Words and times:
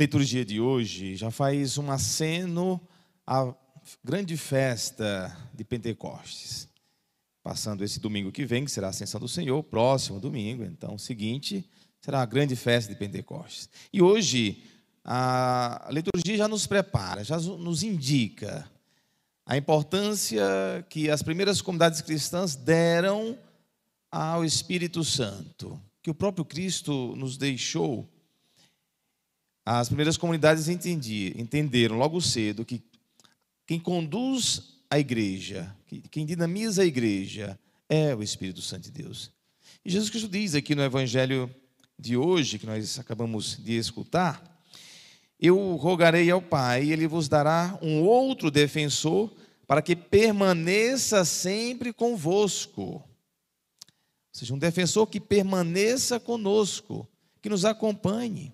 liturgia 0.00 0.46
de 0.46 0.58
hoje 0.58 1.14
já 1.14 1.30
faz 1.30 1.76
um 1.76 1.90
aceno 1.90 2.80
à 3.26 3.54
grande 4.02 4.34
festa 4.34 5.36
de 5.52 5.62
Pentecostes. 5.62 6.66
Passando 7.42 7.84
esse 7.84 8.00
domingo 8.00 8.32
que 8.32 8.46
vem, 8.46 8.64
que 8.64 8.70
será 8.70 8.86
a 8.86 8.90
Ascensão 8.90 9.20
do 9.20 9.28
Senhor, 9.28 9.62
próximo 9.62 10.18
domingo, 10.18 10.64
então, 10.64 10.96
seguinte, 10.96 11.68
será 12.00 12.22
a 12.22 12.26
grande 12.26 12.56
festa 12.56 12.90
de 12.90 12.98
Pentecostes. 12.98 13.68
E 13.92 14.00
hoje, 14.00 14.62
a 15.04 15.88
liturgia 15.90 16.38
já 16.38 16.48
nos 16.48 16.66
prepara, 16.66 17.22
já 17.22 17.38
nos 17.38 17.82
indica 17.82 18.66
a 19.44 19.58
importância 19.58 20.42
que 20.88 21.10
as 21.10 21.22
primeiras 21.22 21.60
comunidades 21.60 22.00
cristãs 22.00 22.56
deram 22.56 23.38
ao 24.10 24.46
Espírito 24.46 25.04
Santo, 25.04 25.78
que 26.02 26.10
o 26.10 26.14
próprio 26.14 26.44
Cristo 26.44 27.14
nos 27.16 27.36
deixou 27.36 28.08
as 29.78 29.86
primeiras 29.86 30.16
comunidades 30.16 30.68
entenderam 30.68 31.96
logo 31.96 32.20
cedo 32.20 32.64
que 32.64 32.82
quem 33.64 33.78
conduz 33.78 34.80
a 34.90 34.98
igreja, 34.98 35.72
quem 36.10 36.26
dinamiza 36.26 36.82
a 36.82 36.84
igreja, 36.84 37.56
é 37.88 38.12
o 38.12 38.20
Espírito 38.20 38.60
Santo 38.60 38.90
de 38.90 38.90
Deus. 38.90 39.30
E 39.84 39.90
Jesus 39.90 40.10
Cristo 40.10 40.28
diz 40.28 40.56
aqui 40.56 40.74
no 40.74 40.82
Evangelho 40.82 41.48
de 41.96 42.16
hoje, 42.16 42.58
que 42.58 42.66
nós 42.66 42.98
acabamos 42.98 43.58
de 43.62 43.76
escutar, 43.76 44.60
eu 45.38 45.76
rogarei 45.76 46.28
ao 46.32 46.42
Pai, 46.42 46.86
e 46.86 46.92
Ele 46.92 47.06
vos 47.06 47.28
dará 47.28 47.78
um 47.80 48.02
outro 48.02 48.50
defensor, 48.50 49.32
para 49.68 49.80
que 49.80 49.94
permaneça 49.94 51.24
sempre 51.24 51.92
convosco. 51.92 52.82
Ou 52.82 53.04
seja, 54.32 54.52
um 54.52 54.58
defensor 54.58 55.06
que 55.06 55.20
permaneça 55.20 56.18
conosco, 56.18 57.08
que 57.40 57.48
nos 57.48 57.64
acompanhe. 57.64 58.52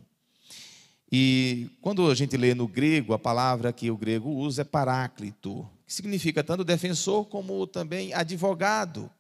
E 1.11 1.71
quando 1.81 2.11
a 2.11 2.15
gente 2.15 2.37
lê 2.37 2.55
no 2.55 2.67
grego, 2.67 3.13
a 3.15 3.19
palavra 3.19 3.73
que 3.73 3.91
o 3.91 3.97
grego 3.97 4.31
usa 4.31 4.63
é 4.63 4.65
paráclito, 4.65 5.69
que 5.87 5.93
significa 5.95 6.43
tanto 6.43 6.65
defensor 6.65 7.27
como 7.27 7.67
também 7.67 8.13
advogado. 8.13 9.11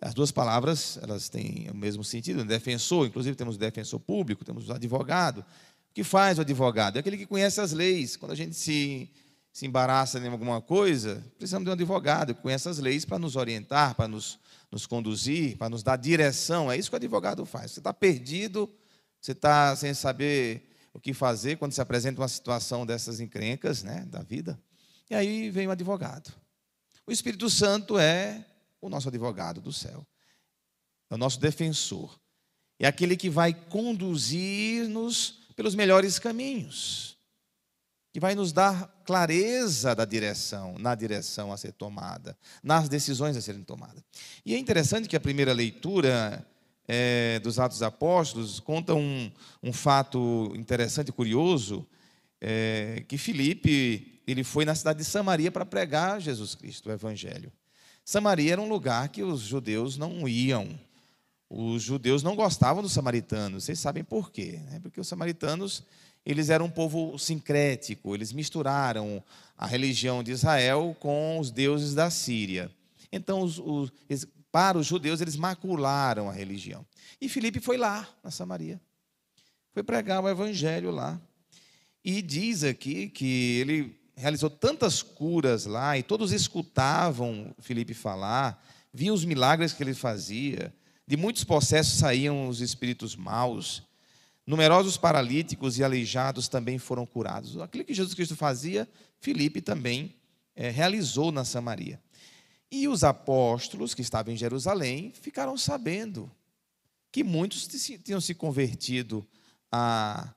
As 0.00 0.14
duas 0.14 0.30
palavras, 0.30 0.98
elas 1.02 1.28
têm 1.28 1.68
o 1.70 1.74
mesmo 1.74 2.04
sentido, 2.04 2.44
defensor, 2.44 3.06
inclusive 3.06 3.36
temos 3.36 3.58
defensor 3.58 4.00
público, 4.00 4.44
temos 4.44 4.70
advogado. 4.70 5.40
O 5.40 5.94
que 5.94 6.04
faz 6.04 6.38
o 6.38 6.42
advogado? 6.42 6.96
É 6.96 7.00
aquele 7.00 7.16
que 7.16 7.26
conhece 7.26 7.60
as 7.60 7.72
leis. 7.72 8.16
Quando 8.16 8.32
a 8.32 8.34
gente 8.34 8.54
se, 8.54 9.10
se 9.52 9.66
embaraça 9.66 10.18
em 10.18 10.28
alguma 10.28 10.60
coisa, 10.60 11.24
precisamos 11.38 11.64
de 11.64 11.70
um 11.70 11.72
advogado 11.72 12.34
que 12.34 12.42
conhece 12.42 12.68
as 12.68 12.78
leis 12.78 13.04
para 13.04 13.18
nos 13.18 13.36
orientar, 13.36 13.94
para 13.94 14.06
nos, 14.06 14.38
nos 14.70 14.86
conduzir, 14.86 15.56
para 15.56 15.68
nos 15.68 15.82
dar 15.82 15.96
direção. 15.96 16.70
É 16.70 16.76
isso 16.76 16.90
que 16.90 16.96
o 16.96 16.98
advogado 16.98 17.44
faz. 17.46 17.72
Você 17.72 17.80
está 17.80 17.92
perdido, 17.92 18.70
você 19.20 19.32
está 19.32 19.74
sem 19.76 19.92
saber 19.94 20.70
o 20.92 21.00
que 21.00 21.12
fazer 21.12 21.56
quando 21.56 21.72
se 21.72 21.80
apresenta 21.80 22.20
uma 22.20 22.28
situação 22.28 22.86
dessas 22.86 23.20
encrencas 23.20 23.82
né, 23.82 24.06
da 24.08 24.22
vida. 24.22 24.58
E 25.10 25.14
aí 25.14 25.50
vem 25.50 25.66
o 25.66 25.70
advogado. 25.70 26.32
O 27.06 27.12
Espírito 27.12 27.48
Santo 27.50 27.98
é 27.98 28.44
o 28.80 28.88
nosso 28.88 29.08
advogado 29.08 29.60
do 29.60 29.72
céu, 29.72 30.06
é 31.10 31.14
o 31.14 31.18
nosso 31.18 31.38
defensor, 31.38 32.18
é 32.78 32.86
aquele 32.86 33.16
que 33.16 33.30
vai 33.30 33.54
conduzir-nos 33.54 35.40
pelos 35.54 35.74
melhores 35.74 36.18
caminhos, 36.18 37.16
que 38.12 38.18
vai 38.18 38.34
nos 38.34 38.52
dar 38.52 38.88
clareza 39.04 39.94
da 39.94 40.04
direção, 40.04 40.78
na 40.78 40.94
direção 40.94 41.52
a 41.52 41.56
ser 41.56 41.72
tomada, 41.72 42.36
nas 42.62 42.88
decisões 42.88 43.36
a 43.36 43.40
serem 43.40 43.62
tomadas. 43.62 44.02
E 44.44 44.54
é 44.54 44.58
interessante 44.58 45.08
que 45.08 45.16
a 45.16 45.20
primeira 45.20 45.52
leitura 45.52 46.46
é, 46.88 47.38
dos 47.40 47.58
Atos 47.58 47.82
Apóstolos 47.82 48.60
conta 48.60 48.94
um, 48.94 49.30
um 49.62 49.72
fato 49.72 50.52
interessante 50.56 51.08
e 51.08 51.12
curioso, 51.12 51.86
é, 52.40 53.02
que 53.08 53.18
Filipe 53.18 54.20
ele 54.26 54.42
foi 54.42 54.64
na 54.64 54.74
cidade 54.74 54.98
de 54.98 55.04
Samaria 55.04 55.50
para 55.50 55.64
pregar 55.64 56.20
Jesus 56.20 56.54
Cristo, 56.54 56.88
o 56.88 56.92
Evangelho. 56.92 57.52
Samaria 58.04 58.52
era 58.52 58.62
um 58.62 58.68
lugar 58.68 59.08
que 59.08 59.22
os 59.22 59.40
judeus 59.40 59.96
não 59.96 60.28
iam. 60.28 60.78
Os 61.48 61.82
judeus 61.82 62.22
não 62.22 62.34
gostavam 62.34 62.82
dos 62.82 62.92
samaritanos. 62.92 63.64
Vocês 63.64 63.78
sabem 63.78 64.02
por 64.02 64.30
quê? 64.30 64.60
Né? 64.70 64.80
Porque 64.80 65.00
os 65.00 65.06
samaritanos 65.06 65.82
eles 66.24 66.50
eram 66.50 66.66
um 66.66 66.70
povo 66.70 67.16
sincrético. 67.18 68.14
Eles 68.14 68.32
misturaram 68.32 69.22
a 69.56 69.64
religião 69.64 70.24
de 70.24 70.32
Israel 70.32 70.96
com 70.98 71.38
os 71.38 71.52
deuses 71.52 71.94
da 71.94 72.10
Síria. 72.10 72.68
Então, 73.12 73.40
os, 73.40 73.58
os, 73.58 73.92
para 74.56 74.78
os 74.78 74.86
judeus, 74.86 75.20
eles 75.20 75.36
macularam 75.36 76.30
a 76.30 76.32
religião. 76.32 76.82
E 77.20 77.28
Filipe 77.28 77.60
foi 77.60 77.76
lá, 77.76 78.08
na 78.24 78.30
Samaria. 78.30 78.80
Foi 79.74 79.82
pregar 79.82 80.24
o 80.24 80.28
evangelho 80.30 80.90
lá. 80.90 81.20
E 82.02 82.22
diz 82.22 82.64
aqui 82.64 83.10
que 83.10 83.58
ele 83.60 84.00
realizou 84.16 84.48
tantas 84.48 85.02
curas 85.02 85.66
lá, 85.66 85.98
e 85.98 86.02
todos 86.02 86.32
escutavam 86.32 87.54
Filipe 87.58 87.92
falar, 87.92 88.66
viam 88.94 89.14
os 89.14 89.26
milagres 89.26 89.74
que 89.74 89.82
ele 89.82 89.92
fazia. 89.92 90.74
De 91.06 91.18
muitos 91.18 91.44
processos 91.44 91.98
saíam 91.98 92.48
os 92.48 92.62
espíritos 92.62 93.14
maus. 93.14 93.82
Numerosos 94.46 94.96
paralíticos 94.96 95.78
e 95.78 95.84
aleijados 95.84 96.48
também 96.48 96.78
foram 96.78 97.04
curados. 97.04 97.60
Aquilo 97.60 97.84
que 97.84 97.92
Jesus 97.92 98.14
Cristo 98.14 98.34
fazia, 98.34 98.88
Filipe 99.20 99.60
também 99.60 100.14
é, 100.54 100.70
realizou 100.70 101.30
na 101.30 101.44
Samaria. 101.44 102.00
E 102.70 102.88
os 102.88 103.04
apóstolos 103.04 103.94
que 103.94 104.02
estavam 104.02 104.32
em 104.32 104.36
Jerusalém 104.36 105.12
ficaram 105.12 105.56
sabendo 105.56 106.30
que 107.12 107.22
muitos 107.22 107.66
tinham 107.66 108.20
se 108.20 108.34
convertido 108.34 109.26
a, 109.70 110.34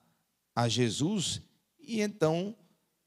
a 0.56 0.70
Jesus, 0.70 1.42
e 1.80 2.02
então 2.02 2.56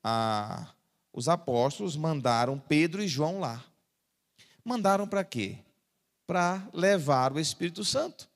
a, 0.03 0.75
os 1.12 1.28
apóstolos 1.28 1.97
mandaram 1.97 2.59
Pedro 2.59 3.03
e 3.03 3.09
João 3.09 3.38
lá. 3.38 3.65
Mandaram 4.65 5.06
para 5.06 5.25
quê? 5.25 5.59
Para 6.27 6.69
levar 6.72 7.33
o 7.33 7.41
Espírito 7.41 7.84
Santo, 7.84 8.28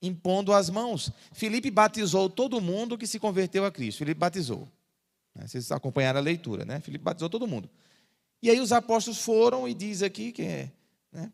impondo 0.00 0.52
as 0.52 0.70
mãos. 0.70 1.10
Filipe 1.32 1.70
batizou 1.70 2.28
todo 2.28 2.60
mundo 2.60 2.98
que 2.98 3.06
se 3.06 3.18
converteu 3.18 3.64
a 3.64 3.70
Cristo. 3.70 3.98
Filipe 3.98 4.18
batizou. 4.18 4.68
Né? 5.34 5.46
Vocês 5.46 5.70
acompanharam 5.70 6.18
a 6.18 6.22
leitura, 6.22 6.64
né? 6.64 6.80
Filipe 6.80 7.04
batizou 7.04 7.30
todo 7.30 7.46
mundo. 7.46 7.68
E 8.42 8.50
aí 8.50 8.60
os 8.60 8.72
apóstolos 8.72 9.20
foram 9.20 9.68
e 9.68 9.74
diz 9.74 10.02
aqui 10.02 10.32
que 10.32 10.42
é, 10.42 10.72
né? 11.12 11.32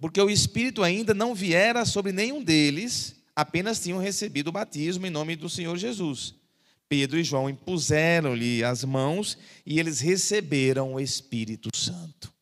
Porque 0.00 0.20
o 0.20 0.30
Espírito 0.30 0.82
ainda 0.82 1.12
não 1.12 1.34
viera 1.34 1.84
sobre 1.84 2.12
nenhum 2.12 2.42
deles, 2.42 3.16
apenas 3.34 3.80
tinham 3.80 3.98
recebido 3.98 4.48
o 4.48 4.52
batismo 4.52 5.06
em 5.06 5.10
nome 5.10 5.34
do 5.34 5.48
Senhor 5.48 5.76
Jesus. 5.76 6.34
Pedro 6.88 7.18
e 7.18 7.24
João 7.24 7.48
impuseram-lhe 7.48 8.64
as 8.64 8.82
mãos 8.82 9.38
e 9.64 9.78
eles 9.78 10.00
receberam 10.00 10.94
o 10.94 11.00
Espírito 11.00 11.68
Santo. 11.76 12.32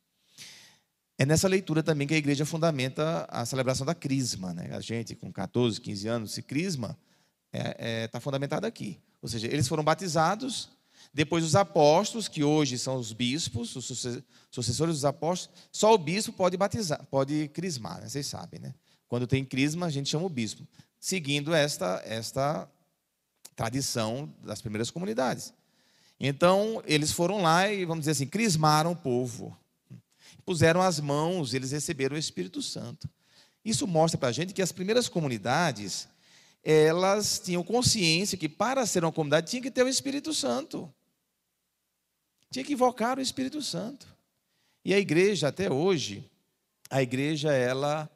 É 1.18 1.26
nessa 1.26 1.48
leitura 1.48 1.82
também 1.82 2.06
que 2.06 2.14
a 2.14 2.18
igreja 2.18 2.46
fundamenta 2.46 3.26
a 3.28 3.44
celebração 3.44 3.84
da 3.84 3.94
crisma. 3.94 4.54
Né? 4.54 4.70
A 4.72 4.80
gente, 4.80 5.16
com 5.16 5.32
14, 5.32 5.80
15 5.80 6.08
anos, 6.08 6.32
se 6.32 6.42
crisma, 6.42 6.96
está 7.52 7.68
é, 7.78 8.04
é, 8.04 8.08
tá 8.08 8.20
fundamentado 8.20 8.66
aqui. 8.66 8.98
Ou 9.20 9.28
seja, 9.28 9.48
eles 9.48 9.66
foram 9.66 9.82
batizados, 9.82 10.70
depois 11.18 11.42
os 11.42 11.56
apóstolos, 11.56 12.28
que 12.28 12.44
hoje 12.44 12.78
são 12.78 12.94
os 12.94 13.12
bispos, 13.12 13.74
os 13.74 13.86
sucessores 14.52 14.94
dos 14.94 15.04
apóstolos, 15.04 15.52
só 15.72 15.92
o 15.92 15.98
bispo 15.98 16.32
pode 16.32 16.56
batizar, 16.56 17.04
pode 17.10 17.48
crismar, 17.48 18.00
né? 18.00 18.08
vocês 18.08 18.24
sabem, 18.24 18.60
né? 18.60 18.72
Quando 19.08 19.26
tem 19.26 19.44
crisma, 19.44 19.86
a 19.86 19.90
gente 19.90 20.08
chama 20.08 20.26
o 20.26 20.28
bispo, 20.28 20.64
seguindo 21.00 21.52
esta, 21.52 22.00
esta 22.06 22.70
tradição 23.56 24.32
das 24.44 24.62
primeiras 24.62 24.92
comunidades. 24.92 25.52
Então, 26.20 26.80
eles 26.86 27.10
foram 27.10 27.42
lá 27.42 27.68
e, 27.68 27.84
vamos 27.84 28.02
dizer 28.02 28.12
assim, 28.12 28.26
crismaram 28.28 28.92
o 28.92 28.96
povo. 28.96 29.58
Puseram 30.46 30.80
as 30.80 31.00
mãos, 31.00 31.52
eles 31.52 31.72
receberam 31.72 32.14
o 32.14 32.18
Espírito 32.18 32.62
Santo. 32.62 33.10
Isso 33.64 33.88
mostra 33.88 34.16
para 34.16 34.28
a 34.28 34.32
gente 34.32 34.54
que 34.54 34.62
as 34.62 34.70
primeiras 34.70 35.08
comunidades, 35.08 36.06
elas 36.62 37.40
tinham 37.44 37.64
consciência 37.64 38.38
que 38.38 38.48
para 38.48 38.86
ser 38.86 39.02
uma 39.02 39.10
comunidade 39.10 39.50
tinha 39.50 39.60
que 39.60 39.70
ter 39.72 39.82
o 39.82 39.88
Espírito 39.88 40.32
Santo. 40.32 40.88
Tinha 42.50 42.64
que 42.64 42.72
invocar 42.72 43.18
o 43.18 43.22
Espírito 43.22 43.60
Santo. 43.62 44.06
E 44.84 44.94
a 44.94 44.98
igreja, 44.98 45.48
até 45.48 45.70
hoje, 45.70 46.30
a 46.88 47.02
igreja, 47.02 47.52
ela, 47.52 48.10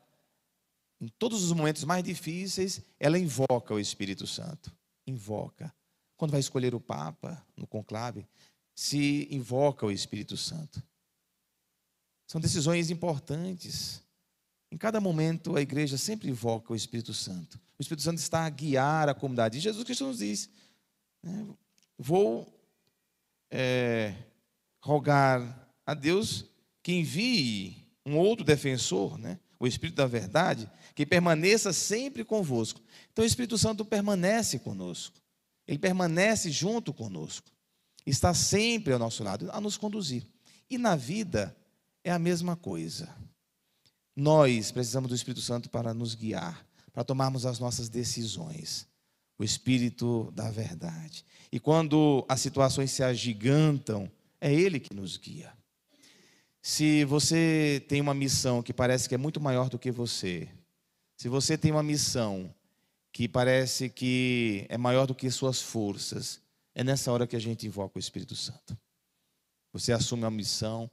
em 1.00 1.08
todos 1.08 1.44
os 1.44 1.52
momentos 1.52 1.84
mais 1.84 2.02
difíceis, 2.02 2.80
ela 2.98 3.18
invoca 3.18 3.74
o 3.74 3.78
Espírito 3.78 4.26
Santo. 4.26 4.74
Invoca. 5.06 5.74
Quando 6.16 6.30
vai 6.30 6.40
escolher 6.40 6.74
o 6.74 6.80
Papa 6.80 7.44
no 7.56 7.66
conclave, 7.66 8.26
se 8.74 9.28
invoca 9.30 9.84
o 9.84 9.90
Espírito 9.90 10.36
Santo. 10.36 10.82
São 12.26 12.40
decisões 12.40 12.90
importantes. 12.90 14.02
Em 14.70 14.78
cada 14.78 15.00
momento, 15.00 15.54
a 15.56 15.60
igreja 15.60 15.98
sempre 15.98 16.30
invoca 16.30 16.72
o 16.72 16.76
Espírito 16.76 17.12
Santo. 17.12 17.60
O 17.78 17.82
Espírito 17.82 18.04
Santo 18.04 18.18
está 18.18 18.46
a 18.46 18.50
guiar 18.50 19.08
a 19.08 19.14
comunidade. 19.14 19.58
E 19.58 19.60
Jesus 19.60 19.84
Cristo 19.84 20.06
nos 20.06 20.18
diz: 20.18 20.48
né, 21.22 21.46
Vou 21.98 22.61
é, 23.52 24.14
rogar 24.80 25.68
a 25.84 25.92
Deus 25.92 26.46
que 26.82 26.92
envie 26.92 27.86
um 28.04 28.16
outro 28.16 28.44
defensor, 28.44 29.18
né? 29.18 29.38
o 29.60 29.66
Espírito 29.66 29.96
da 29.96 30.06
verdade, 30.06 30.68
que 30.94 31.06
permaneça 31.06 31.72
sempre 31.72 32.24
convosco. 32.24 32.80
Então 33.12 33.22
o 33.22 33.26
Espírito 33.26 33.56
Santo 33.56 33.84
permanece 33.84 34.58
conosco. 34.58 35.20
Ele 35.68 35.78
permanece 35.78 36.50
junto 36.50 36.92
conosco. 36.92 37.48
Está 38.04 38.34
sempre 38.34 38.92
ao 38.92 38.98
nosso 38.98 39.22
lado, 39.22 39.48
a 39.52 39.60
nos 39.60 39.76
conduzir. 39.76 40.26
E 40.68 40.76
na 40.76 40.96
vida 40.96 41.56
é 42.02 42.10
a 42.10 42.18
mesma 42.18 42.56
coisa. 42.56 43.14
Nós 44.16 44.72
precisamos 44.72 45.08
do 45.08 45.14
Espírito 45.14 45.40
Santo 45.40 45.70
para 45.70 45.94
nos 45.94 46.16
guiar, 46.16 46.66
para 46.92 47.04
tomarmos 47.04 47.46
as 47.46 47.60
nossas 47.60 47.88
decisões. 47.88 48.88
O 49.42 49.44
Espírito 49.44 50.30
da 50.36 50.52
verdade. 50.52 51.26
E 51.50 51.58
quando 51.58 52.24
as 52.28 52.40
situações 52.40 52.92
se 52.92 53.02
agigantam, 53.02 54.08
é 54.40 54.54
Ele 54.54 54.78
que 54.78 54.94
nos 54.94 55.16
guia. 55.16 55.52
Se 56.62 57.04
você 57.06 57.84
tem 57.88 58.00
uma 58.00 58.14
missão 58.14 58.62
que 58.62 58.72
parece 58.72 59.08
que 59.08 59.16
é 59.16 59.18
muito 59.18 59.40
maior 59.40 59.68
do 59.68 59.80
que 59.80 59.90
você, 59.90 60.48
se 61.16 61.28
você 61.28 61.58
tem 61.58 61.72
uma 61.72 61.82
missão 61.82 62.54
que 63.12 63.26
parece 63.26 63.88
que 63.88 64.64
é 64.68 64.78
maior 64.78 65.06
do 65.08 65.14
que 65.14 65.28
suas 65.28 65.60
forças, 65.60 66.40
é 66.72 66.84
nessa 66.84 67.10
hora 67.10 67.26
que 67.26 67.34
a 67.34 67.40
gente 67.40 67.66
invoca 67.66 67.98
o 67.98 68.00
Espírito 68.00 68.36
Santo. 68.36 68.78
Você 69.72 69.90
assume 69.90 70.24
a 70.24 70.30
missão. 70.30 70.88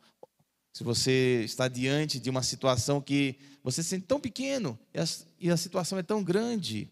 Se 0.74 0.84
você 0.84 1.44
está 1.46 1.68
diante 1.68 2.20
de 2.20 2.32
uma 2.32 2.42
situação 2.42 3.00
que 3.00 3.38
você 3.64 3.84
se 3.84 3.90
sente 3.90 4.08
tão 4.08 4.20
pequeno 4.20 4.80
e 4.92 5.00
a, 5.00 5.06
e 5.40 5.52
a 5.52 5.58
situação 5.58 6.00
é 6.00 6.04
tão 6.04 6.24
grande, 6.24 6.92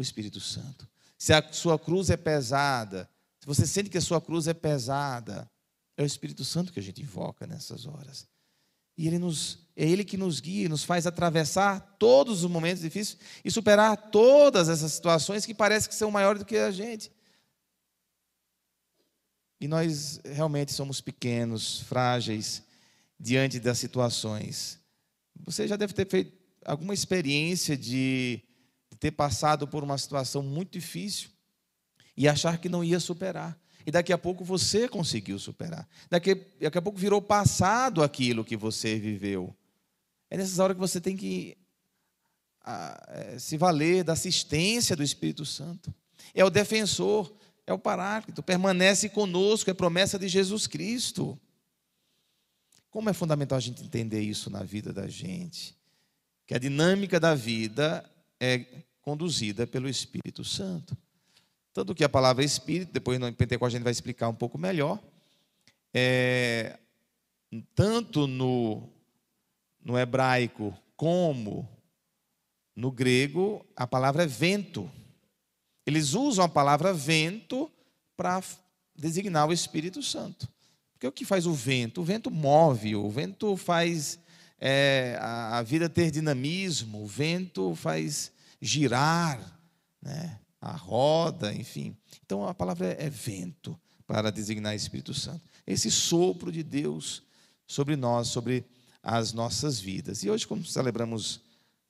o 0.00 0.02
Espírito 0.02 0.40
Santo. 0.40 0.88
Se 1.18 1.32
a 1.32 1.52
sua 1.52 1.78
cruz 1.78 2.10
é 2.10 2.16
pesada, 2.16 3.08
se 3.38 3.46
você 3.46 3.66
sente 3.66 3.90
que 3.90 3.98
a 3.98 4.02
sua 4.02 4.20
cruz 4.20 4.46
é 4.48 4.54
pesada, 4.54 5.50
é 5.96 6.02
o 6.02 6.06
Espírito 6.06 6.44
Santo 6.44 6.72
que 6.72 6.80
a 6.80 6.82
gente 6.82 7.02
invoca 7.02 7.46
nessas 7.46 7.86
horas. 7.86 8.26
E 8.96 9.06
ele 9.06 9.18
nos, 9.18 9.66
é 9.74 9.88
Ele 9.88 10.04
que 10.04 10.16
nos 10.16 10.40
guia, 10.40 10.68
nos 10.68 10.84
faz 10.84 11.06
atravessar 11.06 11.96
todos 11.98 12.44
os 12.44 12.50
momentos 12.50 12.82
difíceis 12.82 13.18
e 13.42 13.50
superar 13.50 13.96
todas 14.10 14.68
essas 14.68 14.92
situações 14.92 15.46
que 15.46 15.54
parece 15.54 15.88
que 15.88 15.94
são 15.94 16.10
maiores 16.10 16.40
do 16.40 16.44
que 16.44 16.56
a 16.56 16.70
gente. 16.70 17.10
E 19.58 19.68
nós 19.68 20.20
realmente 20.24 20.72
somos 20.72 21.00
pequenos, 21.00 21.80
frágeis 21.80 22.62
diante 23.18 23.58
das 23.58 23.78
situações. 23.78 24.78
Você 25.44 25.66
já 25.66 25.76
deve 25.76 25.92
ter 25.92 26.06
feito 26.06 26.32
alguma 26.64 26.92
experiência 26.92 27.76
de 27.76 28.42
ter 29.00 29.10
passado 29.10 29.66
por 29.66 29.82
uma 29.82 29.98
situação 29.98 30.42
muito 30.42 30.72
difícil 30.72 31.30
e 32.16 32.28
achar 32.28 32.58
que 32.58 32.68
não 32.68 32.84
ia 32.84 33.00
superar. 33.00 33.58
E 33.86 33.90
daqui 33.90 34.12
a 34.12 34.18
pouco 34.18 34.44
você 34.44 34.86
conseguiu 34.86 35.38
superar. 35.38 35.88
Daqui, 36.10 36.34
daqui 36.60 36.76
a 36.76 36.82
pouco 36.82 36.98
virou 36.98 37.22
passado 37.22 38.02
aquilo 38.02 38.44
que 38.44 38.56
você 38.56 38.98
viveu. 38.98 39.56
É 40.28 40.36
nessas 40.36 40.58
horas 40.58 40.74
que 40.74 40.80
você 40.80 41.00
tem 41.00 41.16
que 41.16 41.56
a, 42.62 43.02
é, 43.08 43.38
se 43.38 43.56
valer 43.56 44.04
da 44.04 44.12
assistência 44.12 44.94
do 44.94 45.02
Espírito 45.02 45.46
Santo. 45.46 45.92
É 46.34 46.44
o 46.44 46.50
defensor, 46.50 47.34
é 47.66 47.72
o 47.72 47.78
paráclito, 47.78 48.42
permanece 48.42 49.08
conosco, 49.08 49.70
é 49.70 49.74
promessa 49.74 50.18
de 50.18 50.28
Jesus 50.28 50.66
Cristo. 50.66 51.40
Como 52.90 53.08
é 53.08 53.12
fundamental 53.14 53.56
a 53.56 53.60
gente 53.60 53.82
entender 53.82 54.20
isso 54.20 54.50
na 54.50 54.62
vida 54.62 54.92
da 54.92 55.08
gente? 55.08 55.74
Que 56.46 56.54
a 56.54 56.58
dinâmica 56.58 57.18
da 57.18 57.34
vida 57.34 58.04
é 58.38 58.66
conduzida 59.10 59.66
pelo 59.66 59.88
Espírito 59.88 60.44
Santo. 60.44 60.96
Tanto 61.72 61.96
que 61.96 62.04
a 62.04 62.08
palavra 62.08 62.44
espírito, 62.44 62.92
depois 62.92 63.18
no 63.18 63.32
Pentecostes 63.32 63.74
a 63.74 63.78
gente 63.78 63.84
vai 63.84 63.90
explicar 63.90 64.28
um 64.28 64.34
pouco 64.34 64.56
melhor, 64.56 65.00
é, 65.92 66.78
tanto 67.74 68.28
no, 68.28 68.88
no 69.84 69.98
hebraico 69.98 70.72
como 70.96 71.68
no 72.76 72.92
grego, 72.92 73.66
a 73.74 73.84
palavra 73.84 74.22
é 74.22 74.26
vento. 74.28 74.88
Eles 75.84 76.14
usam 76.14 76.44
a 76.44 76.48
palavra 76.48 76.94
vento 76.94 77.68
para 78.16 78.40
designar 78.94 79.48
o 79.48 79.52
Espírito 79.52 80.04
Santo. 80.04 80.48
Porque 80.92 81.06
o 81.06 81.12
que 81.12 81.24
faz 81.24 81.46
o 81.46 81.52
vento? 81.52 82.00
O 82.00 82.04
vento 82.04 82.30
move, 82.30 82.94
o 82.94 83.10
vento 83.10 83.56
faz 83.56 84.20
é, 84.60 85.18
a, 85.20 85.58
a 85.58 85.62
vida 85.62 85.88
ter 85.88 86.12
dinamismo, 86.12 87.02
o 87.02 87.06
vento 87.06 87.74
faz 87.74 88.30
girar. 88.60 89.58
Né? 90.02 90.40
a 90.60 90.72
roda, 90.76 91.52
enfim. 91.54 91.96
Então 92.24 92.46
a 92.46 92.54
palavra 92.54 92.94
é 92.98 93.08
vento 93.08 93.78
para 94.06 94.30
designar 94.30 94.74
Espírito 94.74 95.14
Santo. 95.14 95.48
Esse 95.66 95.90
sopro 95.90 96.52
de 96.52 96.62
Deus 96.62 97.22
sobre 97.66 97.96
nós, 97.96 98.28
sobre 98.28 98.64
as 99.02 99.32
nossas 99.32 99.80
vidas. 99.80 100.22
E 100.22 100.30
hoje, 100.30 100.46
como 100.46 100.64
celebramos 100.64 101.40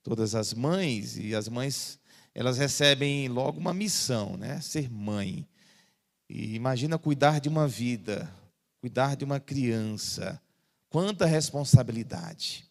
todas 0.03 0.35
as 0.35 0.53
mães, 0.53 1.17
e 1.17 1.35
as 1.35 1.49
mães, 1.49 1.99
elas 2.33 2.57
recebem 2.57 3.27
logo 3.27 3.59
uma 3.59 3.73
missão, 3.73 4.37
né? 4.37 4.61
Ser 4.61 4.89
mãe. 4.89 5.47
E 6.29 6.55
imagina 6.55 6.97
cuidar 6.97 7.39
de 7.41 7.49
uma 7.49 7.67
vida, 7.67 8.33
cuidar 8.79 9.15
de 9.15 9.25
uma 9.25 9.39
criança. 9.39 10.41
Quanta 10.89 11.25
responsabilidade. 11.25 12.70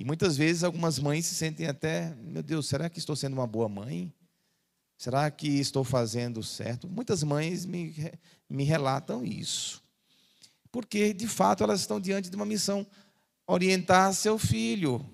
E 0.00 0.04
muitas 0.04 0.34
vezes 0.34 0.64
algumas 0.64 0.98
mães 0.98 1.26
se 1.26 1.34
sentem 1.34 1.66
até, 1.66 2.14
meu 2.22 2.42
Deus, 2.42 2.66
será 2.66 2.88
que 2.88 2.98
estou 2.98 3.14
sendo 3.14 3.34
uma 3.34 3.46
boa 3.46 3.68
mãe? 3.68 4.10
Será 4.96 5.30
que 5.30 5.46
estou 5.46 5.84
fazendo 5.84 6.42
certo? 6.42 6.88
Muitas 6.88 7.22
mães 7.22 7.66
me, 7.66 7.94
me 8.48 8.64
relatam 8.64 9.22
isso. 9.22 9.84
Porque, 10.72 11.12
de 11.12 11.28
fato, 11.28 11.62
elas 11.62 11.80
estão 11.82 12.00
diante 12.00 12.30
de 12.30 12.36
uma 12.36 12.46
missão 12.46 12.86
orientar 13.46 14.14
seu 14.14 14.38
filho. 14.38 15.04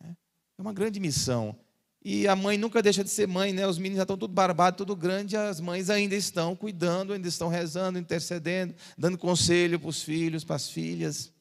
É 0.00 0.14
uma 0.56 0.72
grande 0.72 1.00
missão. 1.00 1.58
E 2.00 2.28
a 2.28 2.36
mãe 2.36 2.56
nunca 2.56 2.80
deixa 2.80 3.02
de 3.02 3.10
ser 3.10 3.26
mãe, 3.26 3.52
né? 3.52 3.66
Os 3.66 3.76
meninos 3.76 3.96
já 3.96 4.02
estão 4.04 4.16
tudo 4.16 4.32
barbados, 4.32 4.78
tudo 4.78 4.94
grande, 4.94 5.36
as 5.36 5.58
mães 5.58 5.90
ainda 5.90 6.14
estão 6.14 6.54
cuidando, 6.54 7.12
ainda 7.12 7.26
estão 7.26 7.48
rezando, 7.48 7.98
intercedendo, 7.98 8.72
dando 8.96 9.18
conselho 9.18 9.80
para 9.80 9.88
os 9.88 10.00
filhos, 10.00 10.44
para 10.44 10.54
as 10.54 10.70
filhas. 10.70 11.32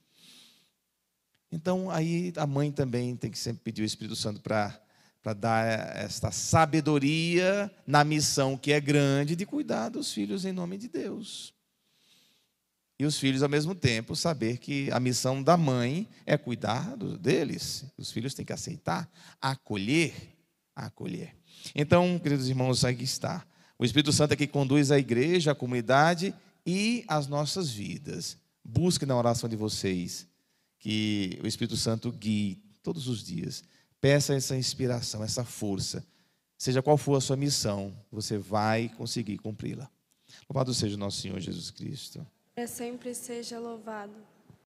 Então, 1.51 1.89
aí 1.89 2.31
a 2.35 2.45
mãe 2.45 2.71
também 2.71 3.15
tem 3.15 3.31
que 3.31 3.39
sempre 3.39 3.61
pedir 3.63 3.81
o 3.81 3.85
Espírito 3.85 4.15
Santo 4.15 4.39
para 4.41 4.79
para 5.21 5.33
dar 5.33 5.97
esta 5.97 6.31
sabedoria 6.31 7.69
na 7.85 8.03
missão 8.03 8.57
que 8.57 8.71
é 8.71 8.79
grande 8.79 9.35
de 9.35 9.45
cuidar 9.45 9.89
dos 9.89 10.13
filhos 10.13 10.45
em 10.45 10.51
nome 10.51 10.77
de 10.77 10.87
Deus. 10.87 11.53
E 12.97 13.05
os 13.05 13.17
filhos, 13.17 13.43
ao 13.43 13.49
mesmo 13.49 13.73
tempo, 13.73 14.15
saber 14.15 14.57
que 14.57 14.91
a 14.91 14.99
missão 14.99 15.41
da 15.41 15.55
mãe 15.55 16.07
é 16.25 16.37
cuidar 16.37 16.97
deles. 16.97 17.85
Os 17.97 18.11
filhos 18.11 18.33
têm 18.33 18.45
que 18.45 18.51
aceitar, 18.51 19.09
acolher, 19.41 20.13
acolher. 20.75 21.33
Então, 21.73 22.19
queridos 22.19 22.49
irmãos, 22.49 22.83
aqui 22.83 23.03
está. 23.03 23.45
O 23.77 23.85
Espírito 23.85 24.11
Santo 24.11 24.33
é 24.33 24.35
que 24.35 24.47
conduz 24.47 24.91
a 24.91 24.99
igreja, 24.99 25.51
a 25.51 25.55
comunidade 25.55 26.33
e 26.65 27.05
as 27.07 27.27
nossas 27.27 27.71
vidas. 27.71 28.37
Busque 28.63 29.05
na 29.05 29.15
oração 29.15 29.47
de 29.49 29.55
vocês 29.55 30.27
que 30.79 31.39
o 31.43 31.47
Espírito 31.47 31.77
Santo 31.77 32.11
guie 32.11 32.63
todos 32.81 33.07
os 33.07 33.23
dias 33.23 33.63
Peça 34.01 34.33
essa 34.33 34.55
inspiração, 34.55 35.23
essa 35.23 35.43
força. 35.43 36.05
Seja 36.57 36.81
qual 36.81 36.97
for 36.97 37.15
a 37.15 37.21
sua 37.21 37.35
missão, 37.35 37.93
você 38.11 38.37
vai 38.37 38.89
conseguir 38.89 39.37
cumpri-la. 39.37 39.89
Louvado 40.49 40.73
seja 40.73 40.95
o 40.95 40.99
nosso 40.99 41.21
Senhor 41.21 41.39
Jesus 41.39 41.69
Cristo. 41.71 42.25
É 42.55 42.67
sempre 42.67 43.13
seja 43.13 43.59
louvado. 43.59 44.13